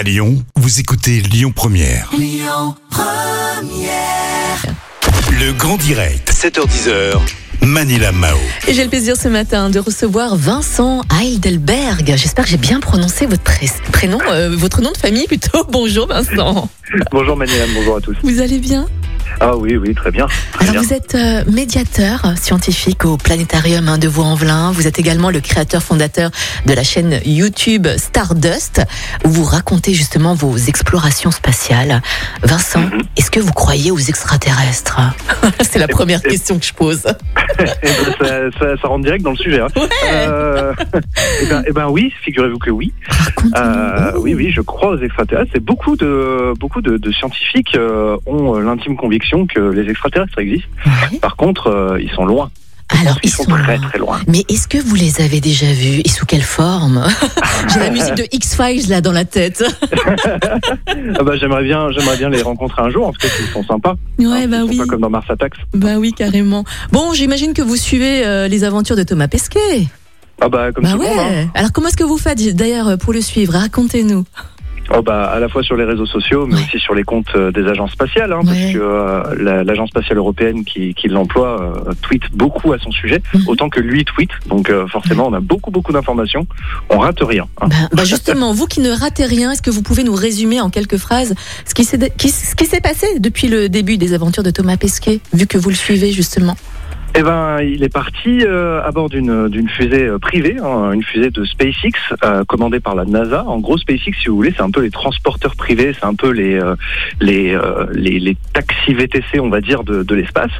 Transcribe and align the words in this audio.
À 0.00 0.02
Lyon, 0.02 0.42
vous 0.56 0.80
écoutez 0.80 1.20
Lyon 1.20 1.52
Première. 1.54 2.10
Le 5.30 5.52
grand 5.52 5.76
direct, 5.76 6.32
7h10h. 6.32 7.18
Manila 7.60 8.10
Mao. 8.10 8.38
Et 8.66 8.72
j'ai 8.72 8.82
le 8.84 8.88
plaisir 8.88 9.14
ce 9.18 9.28
matin 9.28 9.68
de 9.68 9.78
recevoir 9.78 10.36
Vincent 10.36 11.02
Heidelberg. 11.20 12.14
J'espère 12.16 12.44
que 12.46 12.50
j'ai 12.50 12.56
bien 12.56 12.80
prononcé 12.80 13.26
votre 13.26 13.42
pré- 13.42 13.68
prénom, 13.92 14.18
euh, 14.30 14.48
votre 14.56 14.80
nom 14.80 14.90
de 14.90 14.96
famille 14.96 15.26
plutôt. 15.26 15.64
Bonjour 15.70 16.06
Vincent. 16.06 16.70
Bonjour 17.12 17.36
Maniam, 17.36 17.68
bonjour 17.74 17.96
à 17.96 18.00
tous. 18.00 18.16
Vous 18.22 18.40
allez 18.40 18.58
bien? 18.58 18.86
Ah 19.42 19.56
oui, 19.56 19.76
oui, 19.76 19.94
très 19.94 20.10
bien. 20.10 20.26
Très 20.52 20.68
Alors 20.68 20.72
bien. 20.72 20.82
vous 20.82 20.92
êtes 20.92 21.14
euh, 21.14 21.42
médiateur 21.50 22.34
scientifique 22.36 23.06
au 23.06 23.16
planétarium 23.16 23.88
hein, 23.88 23.96
de 23.96 24.06
Vaux-en-Velin. 24.06 24.70
Vous 24.72 24.86
êtes 24.86 24.98
également 24.98 25.30
le 25.30 25.40
créateur 25.40 25.82
fondateur 25.82 26.30
de 26.66 26.72
la 26.74 26.82
chaîne 26.82 27.20
YouTube 27.24 27.86
Stardust 27.96 28.82
où 29.24 29.28
vous 29.30 29.44
racontez 29.44 29.94
justement 29.94 30.34
vos 30.34 30.56
explorations 30.58 31.30
spatiales. 31.30 32.02
Vincent, 32.42 32.80
Mhm. 32.80 33.00
est-ce 33.16 33.30
que 33.30 33.40
vous 33.40 33.52
croyez 33.52 33.90
aux 33.90 33.98
extraterrestres 33.98 35.00
C'est 35.62 35.78
la 35.78 35.88
première 35.88 36.22
question 36.22 36.58
que 36.58 36.66
je 36.66 36.74
pose. 36.74 37.02
Eh 37.60 37.64
ben, 38.20 38.50
ça, 38.52 38.58
ça- 38.58 38.76
ça 38.80 38.88
rentre 38.88 39.04
direct 39.04 39.22
dans 39.24 39.32
le 39.32 39.36
sujet. 39.36 39.60
hein. 39.60 39.66
Euh, 40.12 40.72
eh, 41.42 41.46
ben, 41.46 41.62
eh 41.66 41.72
ben 41.72 41.88
oui, 41.88 42.12
figurez-vous 42.24 42.58
que 42.58 42.70
oui. 42.70 42.92
Euh, 43.56 44.12
oui, 44.18 44.34
oui, 44.34 44.50
je 44.54 44.60
crois 44.62 44.90
aux 44.90 44.98
extraterrestres. 44.98 45.56
Et 45.56 45.60
beaucoup 45.60 45.96
de 45.96 46.52
beaucoup 46.58 46.80
de, 46.80 46.96
de 46.96 47.12
scientifiques 47.12 47.74
euh, 47.74 48.16
ont 48.26 48.56
euh, 48.56 48.62
l'intime 48.62 48.96
conviction 48.96 49.29
que 49.46 49.60
les 49.60 49.90
extraterrestres 49.90 50.38
existent. 50.38 50.68
Ouais. 50.86 51.18
Par 51.18 51.36
contre, 51.36 51.68
euh, 51.68 52.00
ils 52.00 52.10
sont 52.10 52.24
loin. 52.24 52.50
Alors 53.02 53.18
Ils 53.22 53.30
sont 53.30 53.44
très 53.44 53.78
très 53.78 53.98
loin. 53.98 54.18
Mais 54.26 54.44
est-ce 54.48 54.66
que 54.66 54.76
vous 54.76 54.96
les 54.96 55.20
avez 55.20 55.40
déjà 55.40 55.72
vus? 55.72 56.00
Et 56.04 56.08
sous 56.08 56.26
quelle 56.26 56.42
forme? 56.42 57.06
J'ai 57.72 57.78
la 57.78 57.90
musique 57.90 58.16
de 58.16 58.24
X-Files 58.32 58.88
là 58.88 59.00
dans 59.00 59.12
la 59.12 59.24
tête. 59.24 59.62
Ah 61.18 61.22
bah, 61.22 61.32
j'aimerais 61.38 61.62
bien, 61.62 61.90
j'aimerais 61.92 62.16
bien 62.16 62.28
les 62.30 62.42
rencontrer 62.42 62.82
un 62.82 62.90
jour. 62.90 63.06
En 63.06 63.12
tout 63.12 63.18
cas, 63.20 63.28
ils 63.40 63.52
sont 63.52 63.64
sympas. 63.64 63.94
Ouais, 64.18 64.26
Hein, 64.26 64.48
bah 64.48 64.56
ils 64.58 64.62
sont 64.62 64.68
oui. 64.70 64.76
pas 64.78 64.86
comme 64.86 65.00
dans 65.02 65.10
Mars 65.10 65.26
Attacks. 65.30 65.54
Bah 65.74 65.96
oui, 65.98 66.12
carrément. 66.12 66.64
Bon, 66.92 67.12
j'imagine 67.12 67.52
que 67.54 67.62
vous 67.62 67.76
suivez 67.76 68.26
euh, 68.26 68.48
les 68.48 68.64
aventures 68.64 68.96
de 68.96 69.02
Thomas 69.02 69.28
Pesquet. 69.28 69.86
Ah 70.40 70.48
bah 70.48 70.72
comme 70.72 70.84
Bah 70.84 70.92
tout 70.92 70.98
ouais. 71.00 71.14
monde. 71.14 71.18
hein. 71.32 71.48
Alors 71.54 71.70
comment 71.72 71.88
est-ce 71.88 71.96
que 71.96 72.04
vous 72.04 72.16
faites 72.18 72.56
d'ailleurs 72.56 72.96
pour 72.98 73.12
le 73.12 73.20
suivre? 73.20 73.52
Racontez-nous. 73.52 74.24
Oh 74.92 75.02
bah, 75.02 75.24
à 75.30 75.38
la 75.38 75.48
fois 75.48 75.62
sur 75.62 75.76
les 75.76 75.84
réseaux 75.84 76.06
sociaux, 76.06 76.46
mais 76.46 76.54
Ouais. 76.56 76.62
aussi 76.62 76.78
sur 76.80 76.94
les 76.94 77.04
comptes 77.04 77.28
euh, 77.36 77.52
des 77.52 77.64
agences 77.66 77.92
spatiales, 77.92 78.32
hein, 78.32 78.40
Ouais. 78.40 78.46
parce 78.46 78.72
que 78.72 78.78
euh, 78.78 79.22
la- 79.38 79.62
l'agence 79.64 79.90
spatiale 79.90 80.18
européenne 80.18 80.64
qui, 80.64 80.94
qui 80.94 81.08
l'emploie 81.08 81.62
euh, 81.86 81.92
tweet 82.02 82.22
beaucoup 82.32 82.72
à 82.72 82.78
son 82.78 82.90
sujet, 82.90 83.22
Mhm. 83.34 83.42
autant 83.46 83.68
que 83.68 83.78
lui 83.80 84.04
tweet. 84.04 84.30
Donc 84.48 84.68
euh, 84.68 84.86
forcément, 84.88 85.28
on 85.28 85.32
a 85.34 85.40
beaucoup 85.40 85.70
beaucoup 85.70 85.92
d'informations. 85.92 86.46
On 86.88 86.98
rate 86.98 87.18
rien. 87.20 87.46
hein. 87.60 87.68
Bah, 87.68 87.76
bah 87.92 88.04
justement, 88.04 88.52
vous 88.52 88.66
qui 88.66 88.80
ne 88.80 88.90
ratez 88.90 89.24
rien, 89.26 89.52
est-ce 89.52 89.62
que 89.62 89.70
vous 89.70 89.82
pouvez 89.82 90.02
nous 90.02 90.14
résumer 90.14 90.60
en 90.60 90.70
quelques 90.70 90.96
phrases 90.96 91.34
ce 91.64 91.74
qui 91.74 91.84
s'est 91.84 92.12
qui- 92.16 92.30
ce 92.30 92.54
qui 92.56 92.66
s'est 92.66 92.80
passé 92.80 93.06
depuis 93.20 93.48
le 93.48 93.68
début 93.68 93.96
des 93.96 94.12
aventures 94.12 94.42
de 94.42 94.50
Thomas 94.50 94.76
Pesquet, 94.76 95.20
vu 95.32 95.46
que 95.46 95.56
vous 95.58 95.68
le 95.70 95.76
suivez 95.76 96.10
justement? 96.12 96.56
Eh 97.16 97.22
ben, 97.22 97.60
il 97.60 97.82
est 97.82 97.92
parti 97.92 98.44
euh, 98.44 98.80
à 98.84 98.92
bord 98.92 99.08
d'une 99.08 99.48
d'une 99.48 99.68
fusée 99.68 100.04
euh, 100.04 100.18
privée, 100.18 100.56
hein, 100.62 100.92
une 100.92 101.02
fusée 101.02 101.30
de 101.30 101.44
SpaceX 101.44 101.92
euh, 102.24 102.44
commandée 102.44 102.78
par 102.78 102.94
la 102.94 103.04
NASA. 103.04 103.44
En 103.46 103.58
gros, 103.58 103.76
SpaceX, 103.78 104.12
si 104.22 104.28
vous 104.28 104.36
voulez, 104.36 104.54
c'est 104.56 104.62
un 104.62 104.70
peu 104.70 104.80
les 104.80 104.90
transporteurs 104.90 105.56
privés, 105.56 105.92
c'est 105.92 106.06
un 106.06 106.14
peu 106.14 106.30
les 106.30 106.54
euh, 106.54 106.76
les, 107.20 107.52
euh, 107.52 107.86
les 107.92 108.20
les 108.20 108.36
taxis 108.52 108.94
VTC, 108.94 109.40
on 109.40 109.50
va 109.50 109.60
dire, 109.60 109.82
de, 109.82 110.04
de 110.04 110.14
l'espace. 110.14 110.52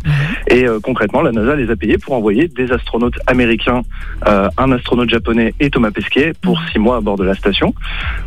Et 0.48 0.66
euh, 0.66 0.80
concrètement, 0.82 1.22
la 1.22 1.30
NASA 1.30 1.54
les 1.54 1.70
a 1.70 1.76
payés 1.76 1.98
pour 1.98 2.14
envoyer 2.14 2.48
des 2.48 2.72
astronautes 2.72 3.18
américains, 3.28 3.82
euh, 4.26 4.48
un 4.58 4.72
astronaute 4.72 5.08
japonais 5.08 5.54
et 5.60 5.70
Thomas 5.70 5.92
Pesquet 5.92 6.32
pour 6.42 6.60
six 6.72 6.80
mois 6.80 6.96
à 6.96 7.00
bord 7.00 7.16
de 7.16 7.24
la 7.24 7.34
station. 7.34 7.74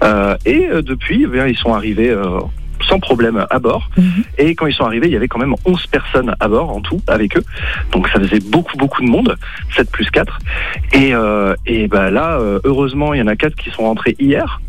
Euh, 0.02 0.38
et 0.46 0.70
euh, 0.70 0.82
depuis, 0.82 1.24
eh 1.26 1.28
bien, 1.28 1.46
ils 1.46 1.58
sont 1.58 1.74
arrivés. 1.74 2.16
Sans 2.94 3.00
problème 3.00 3.46
à 3.50 3.60
bord. 3.60 3.90
Mhm. 3.98 4.24
Et 4.38 4.54
quand 4.56 4.68
ils 4.68 4.74
sont 4.74 4.86
arrivés, 4.86 5.08
il 5.08 5.14
y 5.14 5.16
avait 5.16 5.28
quand 5.28 5.40
même 5.40 5.56
11 5.66 5.88
personnes 5.88 6.36
à 6.40 6.48
bord 6.48 6.70
en 6.70 6.82
tout 6.82 7.02
avec 7.08 7.36
eux. 7.38 7.44
Donc 7.92 8.08
ça 8.10 8.20
faisait 8.20 8.40
beaucoup 8.40 8.78
beaucoup 8.78 9.02
de 9.02 9.09
monde, 9.09 9.36
7 9.76 9.90
plus 9.90 10.09
4. 10.12 10.38
Et, 10.94 11.16
euh, 11.16 11.56
et 11.66 11.88
bah 11.88 12.12
là, 12.12 12.38
euh, 12.38 12.59
heureusement, 12.64 13.14
il 13.14 13.20
y 13.20 13.24
en 13.24 13.28
a 13.28 13.36
4 13.36 13.56
qui 13.56 13.72
sont 13.72 13.84
rentrés 13.84 14.16
hier. 14.20 14.62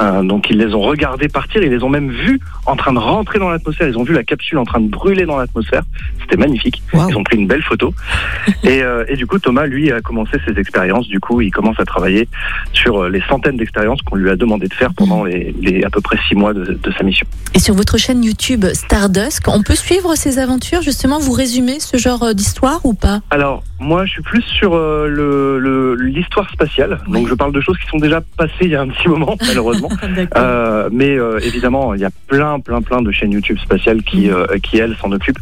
Euh, 0.00 0.22
donc 0.22 0.48
ils 0.50 0.58
les 0.58 0.74
ont 0.74 0.80
regardés 0.80 1.28
partir, 1.28 1.62
ils 1.62 1.70
les 1.70 1.82
ont 1.82 1.88
même 1.88 2.10
vus 2.10 2.40
en 2.66 2.76
train 2.76 2.92
de 2.92 2.98
rentrer 2.98 3.38
dans 3.38 3.50
l'atmosphère. 3.50 3.88
Ils 3.88 3.98
ont 3.98 4.04
vu 4.04 4.14
la 4.14 4.24
capsule 4.24 4.58
en 4.58 4.64
train 4.64 4.80
de 4.80 4.88
brûler 4.88 5.26
dans 5.26 5.36
l'atmosphère. 5.36 5.82
C'était 6.20 6.36
magnifique. 6.36 6.82
Ils 7.08 7.16
ont 7.16 7.24
pris 7.24 7.36
une 7.36 7.46
belle 7.46 7.62
photo. 7.62 7.92
et, 8.64 8.82
euh, 8.82 9.04
et 9.08 9.16
du 9.16 9.26
coup, 9.26 9.38
Thomas, 9.38 9.66
lui, 9.66 9.90
a 9.92 10.00
commencé 10.00 10.38
ses 10.46 10.58
expériences. 10.58 11.08
Du 11.08 11.20
coup, 11.20 11.40
il 11.40 11.50
commence 11.50 11.78
à 11.78 11.84
travailler 11.84 12.28
sur 12.72 13.02
euh, 13.04 13.08
les 13.08 13.20
centaines 13.28 13.56
d'expériences 13.56 14.00
qu'on 14.02 14.16
lui 14.16 14.30
a 14.30 14.36
demandé 14.36 14.66
de 14.68 14.74
faire 14.74 14.92
pendant 14.94 15.24
les, 15.24 15.54
les 15.60 15.84
à 15.84 15.90
peu 15.90 16.00
près 16.00 16.16
6 16.28 16.34
mois 16.34 16.54
de, 16.54 16.64
de 16.64 16.92
sa 16.92 17.02
mission. 17.04 17.26
Et 17.54 17.58
sur 17.58 17.74
votre 17.74 17.98
chaîne 17.98 18.22
YouTube 18.24 18.64
Stardust, 18.72 19.42
on 19.48 19.62
peut 19.62 19.74
suivre 19.74 20.14
ces 20.14 20.38
aventures? 20.38 20.82
Justement 20.82 21.18
Vous 21.18 21.32
résumez 21.32 21.80
ce 21.80 21.96
genre 21.96 22.34
d'histoire 22.34 22.80
ou 22.84 22.94
pas? 22.94 23.20
Alors, 23.30 23.62
moi, 23.80 24.04
je 24.06 24.12
suis 24.12 24.22
plus 24.22 24.42
sur 24.42 24.74
euh, 24.74 25.08
le- 25.08 25.58
le- 25.58 25.94
l'histoire 25.96 26.48
spatiale. 26.50 26.98
Donc, 27.08 27.28
je 27.28 27.34
parle 27.34 27.52
de 27.52 27.60
choses 27.60 27.76
qui 27.78 27.86
sont 27.88 27.98
déjà 27.98 28.20
passées 28.36 28.52
il 28.62 28.70
y 28.70 28.76
a 28.76 28.80
un 28.82 28.88
petit 28.88 29.08
moment, 29.08 29.36
malheureusement. 29.46 29.81
Euh, 30.36 30.88
mais 30.92 31.16
euh, 31.18 31.38
évidemment, 31.42 31.94
il 31.94 32.00
y 32.00 32.04
a 32.04 32.10
plein, 32.26 32.58
plein, 32.60 32.80
plein 32.82 33.02
de 33.02 33.10
chaînes 33.12 33.32
YouTube 33.32 33.58
spatiales 33.62 34.02
qui, 34.02 34.28
Mhm. 34.28 34.34
euh, 34.34 34.58
qui 34.62 34.78
elles, 34.78 34.96
s'en 35.00 35.10
occupent. 35.12 35.38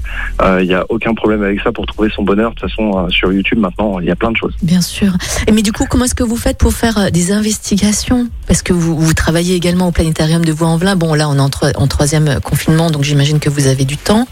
Il 0.60 0.66
n'y 0.66 0.74
a 0.74 0.84
aucun 0.88 1.14
problème 1.14 1.42
avec 1.42 1.60
ça 1.60 1.72
pour 1.72 1.86
trouver 1.86 2.10
son 2.14 2.22
bonheur. 2.22 2.50
De 2.50 2.56
toute 2.60 2.68
façon, 2.70 3.08
sur 3.10 3.32
YouTube, 3.32 3.58
maintenant, 3.58 3.98
il 4.00 4.06
y 4.06 4.10
a 4.10 4.16
plein 4.16 4.30
de 4.30 4.36
choses. 4.36 4.54
Bien 4.62 4.80
sûr. 4.80 5.12
Mais 5.52 5.62
du 5.62 5.72
coup, 5.72 5.84
comment 5.88 6.04
est-ce 6.04 6.14
que 6.14 6.22
vous 6.24 6.36
faites 6.36 6.58
pour 6.58 6.72
faire 6.72 7.10
des 7.12 7.32
investigations? 7.32 8.28
Parce 8.46 8.62
que 8.62 8.72
vous, 8.72 8.98
vous 8.98 9.14
travaillez 9.14 9.54
également 9.54 9.88
au 9.88 9.92
planétarium 9.92 10.44
de 10.44 10.52
Vaux-en-Velin. 10.52 10.96
Bon, 10.96 11.14
là, 11.14 11.28
on 11.28 11.36
est 11.36 11.40
en, 11.40 11.50
tro- 11.50 11.66
en 11.76 11.86
troisième 11.86 12.40
confinement, 12.40 12.90
donc 12.90 13.04
j'imagine 13.04 13.38
que 13.38 13.48
vous 13.50 13.66
avez 13.66 13.84
du 13.84 13.96
temps. 13.96 14.26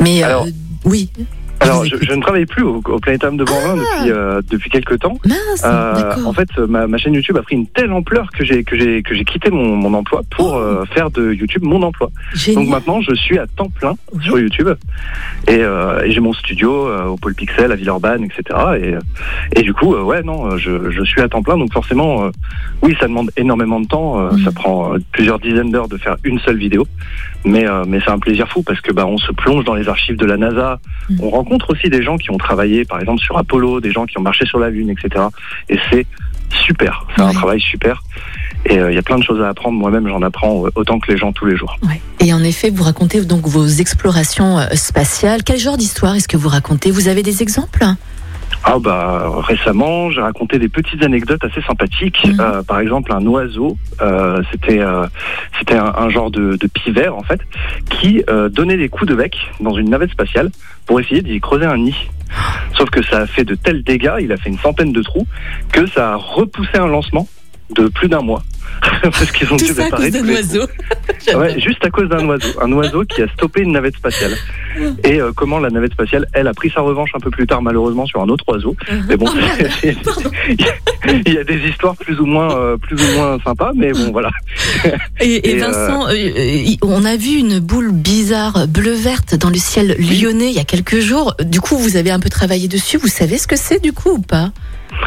Mais 0.00 0.22
Alors- 0.22 0.46
oui. 0.84 1.10
Alors, 1.62 1.84
je, 1.84 1.96
je 2.00 2.12
ne 2.12 2.20
travaille 2.20 2.46
plus 2.46 2.62
au, 2.62 2.82
au 2.84 2.98
Planétarium 2.98 3.36
de 3.38 3.44
Bordeaux 3.44 3.76
depuis, 3.80 4.10
euh, 4.10 4.40
depuis 4.50 4.70
quelques 4.70 4.98
temps. 4.98 5.16
Mince, 5.24 5.62
Euh, 5.64 6.14
en 6.24 6.32
fait, 6.32 6.48
ma, 6.58 6.86
ma 6.86 6.98
chaîne 6.98 7.14
YouTube 7.14 7.36
a 7.36 7.42
pris 7.42 7.54
une 7.56 7.66
telle 7.66 7.92
ampleur 7.92 8.30
que 8.32 8.44
j'ai 8.44 8.64
que 8.64 8.76
j'ai 8.76 9.02
que 9.02 9.14
j'ai 9.14 9.24
quitté 9.24 9.50
mon, 9.50 9.76
mon 9.76 9.94
emploi 9.94 10.22
pour 10.30 10.56
euh, 10.56 10.84
faire 10.94 11.10
de 11.10 11.32
YouTube 11.32 11.62
mon 11.62 11.82
emploi. 11.82 12.10
Donc 12.54 12.68
maintenant, 12.68 13.00
je 13.00 13.14
suis 13.14 13.38
à 13.38 13.46
temps 13.46 13.68
plein 13.68 13.94
Oui. 14.14 14.24
sur 14.24 14.38
YouTube 14.38 14.68
et, 15.48 15.58
euh, 15.60 16.02
et 16.04 16.10
j'ai 16.12 16.20
mon 16.20 16.32
studio 16.32 16.88
euh, 16.88 17.04
au 17.06 17.16
Pôle 17.16 17.34
Pixel 17.34 17.70
à 17.70 17.76
Villeurbanne, 17.76 18.24
etc. 18.24 18.42
Et, 18.80 18.94
euh, 18.94 18.98
et 19.56 19.62
du 19.62 19.72
coup, 19.74 19.94
ouais, 19.94 20.22
non, 20.22 20.56
je, 20.56 20.90
je 20.90 21.02
suis 21.04 21.20
à 21.20 21.28
temps 21.28 21.42
plein. 21.42 21.56
Donc 21.58 21.72
forcément, 21.72 22.24
euh, 22.24 22.30
oui, 22.82 22.96
ça 23.00 23.06
demande 23.06 23.30
énormément 23.36 23.80
de 23.80 23.86
temps. 23.86 24.18
Mm. 24.32 24.44
Ça 24.44 24.52
prend 24.52 24.92
plusieurs 25.12 25.38
dizaines 25.38 25.70
d'heures 25.70 25.88
de 25.88 25.96
faire 25.96 26.16
une 26.24 26.38
seule 26.40 26.56
vidéo. 26.58 26.86
Mais, 27.44 27.66
euh, 27.68 27.84
mais 27.86 27.98
c'est 28.04 28.10
un 28.10 28.18
plaisir 28.20 28.46
fou 28.48 28.62
parce 28.62 28.80
que 28.80 28.92
bah, 28.92 29.04
on 29.06 29.18
se 29.18 29.32
plonge 29.32 29.64
dans 29.64 29.74
les 29.74 29.88
archives 29.88 30.16
de 30.16 30.26
la 30.26 30.36
NASA. 30.36 30.78
Mm. 31.10 31.16
On 31.22 31.30
rencontre 31.30 31.51
aussi 31.70 31.90
des 31.90 32.02
gens 32.02 32.16
qui 32.16 32.30
ont 32.30 32.38
travaillé, 32.38 32.84
par 32.84 33.00
exemple, 33.00 33.20
sur 33.20 33.36
Apollo, 33.36 33.80
des 33.80 33.92
gens 33.92 34.06
qui 34.06 34.18
ont 34.18 34.22
marché 34.22 34.44
sur 34.46 34.58
la 34.58 34.70
Lune, 34.70 34.90
etc. 34.90 35.24
Et 35.68 35.78
c'est 35.90 36.06
super. 36.50 37.06
C'est 37.16 37.22
un 37.22 37.32
travail 37.32 37.60
super. 37.60 38.02
Et 38.64 38.78
euh, 38.78 38.92
il 38.92 38.94
y 38.94 38.98
a 38.98 39.02
plein 39.02 39.18
de 39.18 39.24
choses 39.24 39.40
à 39.42 39.48
apprendre. 39.48 39.78
Moi-même, 39.78 40.06
j'en 40.08 40.22
apprends 40.22 40.66
euh, 40.66 40.70
autant 40.74 41.00
que 41.00 41.10
les 41.10 41.18
gens 41.18 41.32
tous 41.32 41.46
les 41.46 41.56
jours. 41.56 41.76
Ouais. 41.82 42.00
Et 42.20 42.32
en 42.32 42.42
effet, 42.44 42.70
vous 42.70 42.84
racontez 42.84 43.24
donc 43.24 43.46
vos 43.46 43.66
explorations 43.66 44.58
euh, 44.58 44.66
spatiales. 44.74 45.42
Quel 45.42 45.58
genre 45.58 45.76
d'histoire 45.76 46.14
est-ce 46.14 46.28
que 46.28 46.36
vous 46.36 46.48
racontez? 46.48 46.90
Vous 46.90 47.08
avez 47.08 47.22
des 47.22 47.42
exemples? 47.42 47.84
Ah 48.64 48.78
bah 48.78 49.30
récemment, 49.38 50.10
j'ai 50.10 50.20
raconté 50.20 50.58
des 50.58 50.68
petites 50.68 51.02
anecdotes 51.02 51.42
assez 51.44 51.60
sympathiques. 51.62 52.24
Mhm. 52.26 52.40
Euh, 52.40 52.62
par 52.62 52.78
exemple, 52.80 53.12
un 53.12 53.24
oiseau, 53.26 53.76
euh, 54.00 54.42
c'était 54.50 54.80
euh, 54.80 55.06
c'était 55.58 55.76
un, 55.76 55.92
un 55.96 56.08
genre 56.08 56.30
de, 56.30 56.56
de 56.56 56.66
pivert 56.68 57.16
en 57.16 57.22
fait, 57.22 57.40
qui 57.90 58.22
euh, 58.30 58.48
donnait 58.48 58.76
des 58.76 58.88
coups 58.88 59.10
de 59.10 59.16
bec 59.16 59.36
dans 59.60 59.76
une 59.76 59.90
navette 59.90 60.10
spatiale 60.10 60.50
pour 60.86 61.00
essayer 61.00 61.22
d'y 61.22 61.40
creuser 61.40 61.66
un 61.66 61.78
nid. 61.78 61.96
Sauf 62.74 62.88
que 62.90 63.02
ça 63.02 63.18
a 63.18 63.26
fait 63.26 63.44
de 63.44 63.54
tels 63.54 63.82
dégâts, 63.82 64.16
il 64.20 64.32
a 64.32 64.36
fait 64.36 64.48
une 64.48 64.58
centaine 64.58 64.92
de 64.92 65.02
trous, 65.02 65.26
que 65.72 65.86
ça 65.86 66.12
a 66.12 66.16
repoussé 66.16 66.78
un 66.78 66.86
lancement 66.86 67.28
de 67.70 67.88
plus 67.88 68.08
d'un 68.08 68.22
mois. 68.22 68.42
Parce 69.02 69.30
qu'ils 69.32 69.52
ont 69.52 69.56
Tout 69.56 69.66
dû 69.66 69.72
ça 69.72 69.86
à 69.86 69.90
cause 69.90 70.10
d'un 70.10 70.28
oiseau. 70.28 70.66
Ouais, 71.36 71.60
juste 71.60 71.84
à 71.84 71.90
cause 71.90 72.08
d'un 72.08 72.26
oiseau. 72.26 72.48
Un 72.60 72.72
oiseau 72.72 73.04
qui 73.04 73.22
a 73.22 73.28
stoppé 73.28 73.62
une 73.62 73.72
navette 73.72 73.96
spatiale. 73.96 74.32
Et 75.04 75.20
euh, 75.20 75.32
comment 75.34 75.58
la 75.58 75.70
navette 75.70 75.92
spatiale, 75.92 76.26
elle, 76.32 76.46
a 76.46 76.54
pris 76.54 76.70
sa 76.70 76.80
revanche 76.80 77.10
un 77.14 77.20
peu 77.20 77.30
plus 77.30 77.46
tard, 77.46 77.62
malheureusement, 77.62 78.06
sur 78.06 78.20
un 78.22 78.28
autre 78.28 78.44
oiseau. 78.48 78.74
Mais 79.08 79.16
bon, 79.16 79.26
c'est- 79.80 79.96
il 81.26 81.32
y 81.32 81.38
a 81.38 81.44
des 81.44 81.58
histoires 81.68 81.96
plus 81.96 82.18
ou 82.20 82.26
moins, 82.26 82.56
euh, 82.56 82.76
plus 82.76 82.96
ou 82.96 83.16
moins 83.16 83.38
sympas, 83.44 83.72
mais 83.74 83.92
bon, 83.92 84.10
voilà. 84.12 84.30
Et, 85.20 85.26
et 85.34 85.50
Et, 85.52 85.58
Vincent, 85.58 86.08
euh, 86.08 86.12
euh, 86.14 86.76
on 86.82 87.04
a 87.04 87.16
vu 87.16 87.36
une 87.38 87.58
boule 87.58 87.92
bizarre 87.92 88.66
bleu-verte 88.68 89.34
dans 89.36 89.50
le 89.50 89.56
ciel 89.56 89.96
lyonnais 89.98 90.48
il 90.48 90.54
y 90.56 90.60
a 90.60 90.64
quelques 90.64 91.00
jours. 91.00 91.34
Du 91.44 91.60
coup, 91.60 91.76
vous 91.76 91.96
avez 91.96 92.10
un 92.10 92.20
peu 92.20 92.30
travaillé 92.30 92.68
dessus. 92.68 92.96
Vous 92.96 93.08
savez 93.08 93.38
ce 93.38 93.46
que 93.46 93.56
c'est 93.56 93.82
du 93.82 93.92
coup 93.92 94.10
ou 94.10 94.20
pas? 94.20 94.50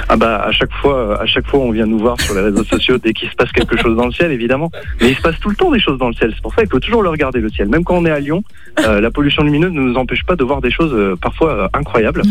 Ah 0.10 0.18
bah, 0.18 0.44
à 0.44 0.52
chaque 0.52 0.74
fois, 0.82 1.22
à 1.22 1.26
chaque 1.26 1.48
fois, 1.48 1.60
on 1.60 1.72
vient 1.72 1.86
nous 1.86 2.00
voir 2.00 2.20
sur 2.20 2.34
les 2.34 2.42
réseaux 2.42 2.64
sociaux 2.64 2.98
dès 2.98 3.14
qu'il 3.14 3.30
se 3.30 3.36
passe 3.36 3.45
passe 3.46 3.52
quelque 3.52 3.78
chose 3.82 3.96
dans 3.96 4.06
le 4.06 4.12
ciel, 4.12 4.32
évidemment. 4.32 4.72
Mais 5.02 5.10
il 5.10 5.16
se 5.16 5.22
passe 5.22 5.40
tout 5.40 5.50
le 5.50 5.56
temps 5.56 5.72
des 5.72 5.80
choses 5.80 5.98
dans 5.98 6.08
le 6.08 6.14
ciel. 6.14 6.32
C'est 6.34 6.42
pour 6.42 6.54
ça 6.54 6.62
qu'il 6.62 6.72
faut 6.72 6.80
toujours 6.80 7.04
le 7.04 7.10
regarder, 7.10 7.40
le 7.40 7.50
ciel. 7.50 7.68
Même 7.70 7.84
quand 7.84 7.96
on 7.96 8.06
est 8.06 8.12
à 8.12 8.20
Lyon, 8.20 8.44
euh, 8.80 9.00
la 9.00 9.12
pollution 9.12 9.44
lumineuse 9.44 9.72
ne 9.72 9.82
nous 9.82 9.96
empêche 9.96 10.24
pas 10.24 10.36
de 10.36 10.44
voir 10.44 10.62
des 10.62 10.72
choses 10.72 10.94
euh, 10.94 11.16
parfois 11.16 11.52
euh, 11.52 11.68
incroyables. 11.74 12.22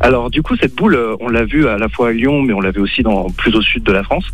Alors 0.00 0.30
du 0.30 0.42
coup, 0.42 0.56
cette 0.56 0.74
boule, 0.74 0.98
on 1.20 1.28
l'a 1.28 1.44
vue 1.44 1.66
à 1.68 1.78
la 1.78 1.88
fois 1.88 2.08
à 2.08 2.12
Lyon, 2.12 2.42
mais 2.42 2.52
on 2.52 2.60
l'a 2.60 2.70
vue 2.70 2.80
aussi 2.80 3.02
dans 3.02 3.30
plus 3.30 3.54
au 3.54 3.62
sud 3.62 3.82
de 3.84 3.92
la 3.92 4.02
France. 4.02 4.26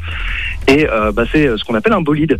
Et 0.68 0.86
bah, 1.14 1.24
c'est 1.30 1.46
ce 1.56 1.64
qu'on 1.64 1.74
appelle 1.74 1.92
un 1.92 2.00
bolide. 2.00 2.38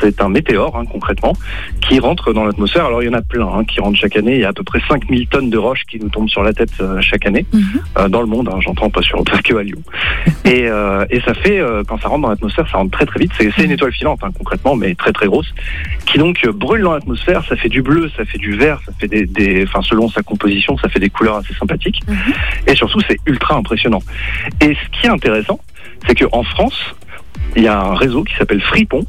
C'est 0.00 0.20
un 0.20 0.28
météore, 0.28 0.76
hein, 0.76 0.84
concrètement, 0.84 1.32
qui 1.80 1.98
rentre 1.98 2.34
dans 2.34 2.44
l'atmosphère. 2.44 2.84
Alors 2.84 3.02
il 3.02 3.06
y 3.06 3.08
en 3.08 3.14
a 3.14 3.22
plein 3.22 3.46
hein, 3.46 3.64
qui 3.64 3.80
rentrent 3.80 3.98
chaque 3.98 4.16
année. 4.16 4.34
Il 4.34 4.40
y 4.40 4.44
a 4.44 4.48
à 4.48 4.52
peu 4.52 4.62
près 4.62 4.80
5000 4.86 5.26
tonnes 5.28 5.48
de 5.48 5.56
roches 5.56 5.84
qui 5.90 5.98
nous 5.98 6.10
tombent 6.10 6.28
sur 6.28 6.42
la 6.42 6.52
tête 6.52 6.70
euh, 6.80 7.00
chaque 7.00 7.24
année, 7.26 7.46
Mhm. 7.52 7.62
euh, 7.98 8.08
dans 8.08 8.20
le 8.20 8.26
monde, 8.26 8.50
hein, 8.52 8.58
j'entends 8.60 8.90
pas 8.90 9.00
sur 9.00 9.24
pas 9.24 9.38
que 9.38 9.54
à 9.54 9.62
Lyon. 9.62 9.78
Et, 10.44 10.66
euh, 10.68 11.06
et 11.10 11.20
ça 11.20 11.32
fait, 11.34 11.62
quand 11.88 11.98
ça 12.00 12.08
rentre 12.08 12.22
dans 12.22 12.28
l'atmosphère, 12.28 12.68
ça 12.70 12.76
rentre 12.78 12.90
très 12.90 13.06
très 13.06 13.17
vite. 13.18 13.32
C'est 13.36 13.64
une 13.64 13.70
étoile 13.70 13.92
filante, 13.92 14.20
hein, 14.22 14.30
concrètement, 14.36 14.76
mais 14.76 14.94
très 14.94 15.12
très 15.12 15.26
grosse, 15.26 15.52
qui 16.06 16.18
donc 16.18 16.38
euh, 16.44 16.52
brûle 16.52 16.82
dans 16.82 16.92
l'atmosphère. 16.92 17.44
Ça 17.48 17.56
fait 17.56 17.68
du 17.68 17.82
bleu, 17.82 18.10
ça 18.16 18.24
fait 18.24 18.38
du 18.38 18.56
vert, 18.56 18.80
ça 18.86 18.92
fait 18.98 19.08
des, 19.08 19.26
des, 19.26 19.64
enfin 19.64 19.82
selon 19.82 20.08
sa 20.08 20.22
composition, 20.22 20.76
ça 20.78 20.88
fait 20.88 21.00
des 21.00 21.10
couleurs 21.10 21.36
assez 21.36 21.54
sympathiques. 21.54 22.00
Mhm. 22.08 22.32
Et 22.66 22.74
surtout, 22.74 23.00
c'est 23.06 23.18
ultra 23.26 23.56
impressionnant. 23.56 24.02
Et 24.60 24.74
ce 24.74 25.00
qui 25.00 25.06
est 25.06 25.10
intéressant, 25.10 25.60
c'est 26.06 26.14
qu'en 26.14 26.42
France, 26.42 26.94
il 27.56 27.62
y 27.62 27.68
a 27.68 27.78
un 27.78 27.94
réseau 27.94 28.24
qui 28.24 28.34
s'appelle 28.36 28.60
Fripon. 28.60 29.04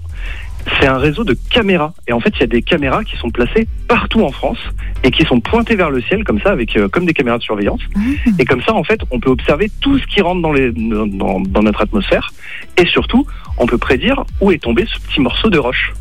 C'est 0.80 0.88
un 0.88 0.98
réseau 0.98 1.24
de 1.24 1.36
caméras. 1.50 1.94
Et 2.08 2.14
en 2.14 2.20
fait, 2.20 2.32
il 2.36 2.40
y 2.42 2.44
a 2.44 2.48
des 2.48 2.62
caméras 2.62 3.04
qui 3.04 3.16
sont 3.18 3.30
placées 3.32 3.68
partout 3.88 4.22
en 4.24 4.32
France 4.32 4.60
et 5.04 5.12
qui 5.12 5.24
sont 5.26 5.40
pointées 5.40 5.76
vers 5.76 5.90
le 5.90 6.02
ciel 6.02 6.24
comme 6.24 6.40
ça, 6.42 6.52
avec 6.52 6.76
euh, 6.78 6.88
comme 6.90 7.06
des 7.06 7.14
caméras 7.14 7.38
de 7.38 7.44
surveillance. 7.44 7.82
Mhm. 7.96 8.36
Et 8.40 8.46
comme 8.46 8.62
ça, 8.62 8.74
en 8.74 8.84
fait, 8.84 9.00
on 9.12 9.20
peut 9.20 9.30
observer 9.30 9.72
tout 9.82 9.98
ce 9.98 10.06
qui 10.08 10.22
rentre 10.22 10.42
dans, 10.42 10.52
les, 10.54 10.72
dans, 10.72 11.40
dans 11.40 11.62
notre 11.64 11.82
atmosphère. 11.82 12.32
Et 12.78 12.86
surtout, 12.86 13.26
on 13.58 13.66
peut 13.66 13.78
prédire 13.78 14.24
où 14.42 14.52
est 14.52 14.62
tombé 14.62 14.86
ce 14.86 15.00
petit 15.00 15.20
morceau 15.22 15.50
de 15.50 15.58
roche. 15.58 15.94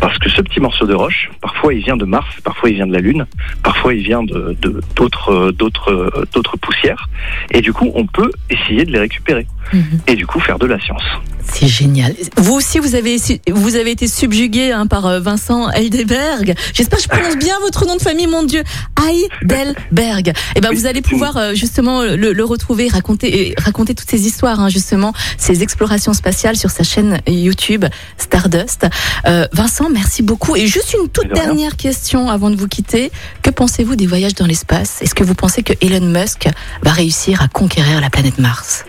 Parce 0.00 0.18
que 0.18 0.28
ce 0.28 0.42
petit 0.42 0.60
morceau 0.60 0.86
de 0.86 0.94
roche, 0.94 1.30
parfois 1.40 1.72
il 1.72 1.82
vient 1.82 1.96
de 1.96 2.04
Mars, 2.04 2.26
parfois 2.44 2.68
il 2.68 2.74
vient 2.76 2.86
de 2.86 2.92
la 2.92 2.98
Lune, 3.00 3.26
parfois 3.62 3.94
il 3.94 4.02
vient 4.02 4.22
de 4.22 4.54
de- 4.60 4.82
d'autres 4.94 5.30
euh, 5.32 5.52
d'autres 5.52 5.90
euh, 5.92 6.24
d'autres 6.34 6.58
poussières. 6.58 7.08
Et 7.52 7.62
du 7.62 7.72
coup, 7.72 7.90
on 7.94 8.06
peut 8.06 8.30
essayer 8.50 8.84
de 8.84 8.92
les 8.92 8.98
récupérer. 8.98 9.46
Mhm. 9.72 10.00
Et 10.06 10.14
du 10.14 10.26
coup, 10.26 10.38
faire 10.40 10.58
de 10.58 10.66
la 10.66 10.78
science. 10.80 11.04
C'est 11.52 11.68
génial. 11.68 12.14
Vous 12.36 12.52
aussi, 12.54 12.78
vous 12.78 12.94
avez, 12.94 13.16
vous 13.50 13.76
avez 13.76 13.90
été 13.92 14.06
subjugué 14.08 14.72
hein, 14.72 14.86
par 14.86 15.06
euh, 15.06 15.20
Vincent 15.20 15.70
Heidelberg. 15.70 16.54
J'espère 16.74 16.98
que 16.98 17.04
je 17.04 17.08
prononce 17.08 17.36
bien 17.36 17.58
votre 17.60 17.86
nom 17.86 17.96
de 17.96 18.02
famille, 18.02 18.26
mon 18.26 18.42
Dieu. 18.42 18.62
Heidelberg. 19.00 20.32
Et 20.54 20.60
ben, 20.60 20.68
Oui. 20.70 20.76
vous 20.76 20.86
allez 20.86 21.02
pouvoir 21.02 21.36
euh, 21.36 21.54
justement 21.54 22.02
le, 22.02 22.32
le 22.32 22.44
retrouver, 22.44 22.88
raconter, 22.88 23.48
et 23.50 23.54
raconter 23.58 23.94
toutes 23.94 24.10
ces 24.10 24.26
histoires, 24.26 24.60
hein, 24.60 24.68
justement, 24.68 25.12
ces 25.38 25.62
explorations 25.62 26.12
spatiales 26.12 26.56
sur 26.56 26.70
sa 26.70 26.82
chaîne 26.82 27.20
YouTube 27.26 27.84
Stardust. 28.18 28.86
Euh, 29.26 29.46
Vincent, 29.52 29.88
merci 29.90 30.22
beaucoup. 30.22 30.56
Et 30.56 30.66
juste 30.66 30.94
une 31.00 31.08
toute 31.08 31.32
dernière 31.32 31.76
question 31.76 32.28
avant 32.28 32.50
de 32.50 32.56
vous 32.56 32.68
quitter. 32.68 33.10
Que 33.42 33.50
pensez-vous 33.50 33.96
des 33.96 34.06
voyages 34.06 34.34
dans 34.34 34.46
l'espace? 34.46 35.00
Est-ce 35.00 35.14
que 35.14 35.24
vous 35.24 35.34
pensez 35.34 35.62
que 35.62 35.72
Elon 35.80 36.06
Musk 36.06 36.48
va 36.82 36.90
réussir 36.92 37.40
à 37.42 37.48
conquérir 37.48 38.00
la 38.00 38.10
planète 38.10 38.38
Mars? 38.38 38.84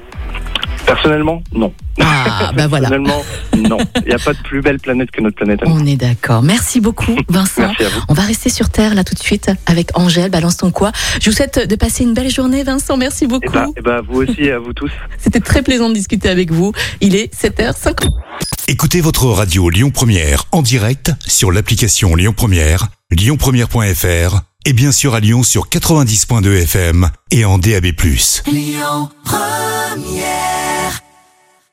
Personnellement, 0.87 1.43
non. 1.53 1.73
Ah, 1.99 2.53
ben 2.55 2.67
voilà. 2.67 2.87
Personnellement, 2.89 3.21
non. 3.57 3.77
Il 3.97 4.07
n'y 4.07 4.13
a 4.13 4.19
pas 4.19 4.33
de 4.33 4.41
plus 4.41 4.61
belle 4.61 4.79
planète 4.79 5.11
que 5.11 5.19
notre 5.21 5.35
planète. 5.35 5.59
On 5.65 5.85
est 5.85 5.97
d'accord. 5.97 6.41
Merci 6.41 6.79
beaucoup, 6.79 7.13
Vincent. 7.27 7.63
Merci 7.63 7.83
à 7.83 7.89
vous. 7.89 8.01
On 8.07 8.13
va 8.13 8.21
rester 8.21 8.49
sur 8.49 8.69
Terre 8.69 8.95
là 8.95 9.03
tout 9.03 9.13
de 9.13 9.19
suite 9.19 9.51
avec 9.65 9.89
Angèle. 9.95 10.31
Balance 10.31 10.55
ton 10.57 10.71
quoi. 10.71 10.93
Je 11.21 11.29
vous 11.29 11.35
souhaite 11.35 11.67
de 11.67 11.75
passer 11.75 12.03
une 12.05 12.13
belle 12.13 12.31
journée, 12.31 12.63
Vincent. 12.63 12.95
Merci 12.95 13.25
Et 13.25 13.27
beaucoup. 13.27 13.51
bah, 13.51 13.65
et 13.75 13.81
bah, 13.81 14.01
vous 14.07 14.21
aussi 14.21 14.43
et 14.43 14.51
à 14.53 14.59
vous 14.59 14.71
tous. 14.71 14.91
C'était 15.17 15.41
très 15.41 15.61
plaisant 15.61 15.89
de 15.89 15.93
discuter 15.93 16.29
avec 16.29 16.51
vous. 16.51 16.71
Il 17.01 17.15
est 17.17 17.33
7h50. 17.35 18.07
Écoutez 18.69 19.01
votre 19.01 19.25
radio 19.25 19.69
Lyon 19.69 19.91
Première 19.91 20.45
en 20.53 20.61
direct 20.61 21.11
sur 21.25 21.51
l'application 21.51 22.15
Lyon 22.15 22.33
Première, 22.35 22.87
lyonpremière.fr 23.11 24.39
et 24.65 24.73
bien 24.73 24.91
sûr 24.93 25.15
à 25.15 25.19
Lyon 25.19 25.43
sur 25.43 25.67
90.2 25.67 26.63
FM 26.63 27.09
et 27.31 27.43
en 27.45 27.57
DAB+. 27.57 27.85
Lyon 28.47 29.09
Première 29.25 30.66